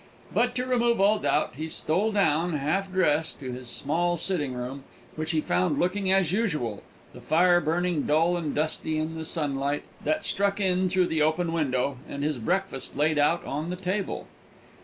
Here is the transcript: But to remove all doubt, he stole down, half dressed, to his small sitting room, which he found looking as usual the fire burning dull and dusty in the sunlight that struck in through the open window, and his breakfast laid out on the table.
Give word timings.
But 0.33 0.55
to 0.55 0.65
remove 0.65 0.99
all 0.99 1.19
doubt, 1.19 1.53
he 1.57 1.69
stole 1.69 2.11
down, 2.11 2.53
half 2.53 2.91
dressed, 2.91 3.39
to 3.39 3.51
his 3.51 3.69
small 3.69 4.17
sitting 4.17 4.55
room, 4.55 4.83
which 5.15 5.29
he 5.29 5.41
found 5.41 5.77
looking 5.77 6.11
as 6.11 6.31
usual 6.31 6.81
the 7.13 7.21
fire 7.21 7.61
burning 7.61 8.07
dull 8.07 8.35
and 8.35 8.55
dusty 8.55 8.97
in 8.97 9.13
the 9.13 9.25
sunlight 9.25 9.83
that 10.03 10.23
struck 10.25 10.59
in 10.59 10.89
through 10.89 11.05
the 11.05 11.21
open 11.21 11.53
window, 11.53 11.99
and 12.09 12.23
his 12.23 12.39
breakfast 12.39 12.97
laid 12.97 13.19
out 13.19 13.45
on 13.45 13.69
the 13.69 13.75
table. 13.75 14.25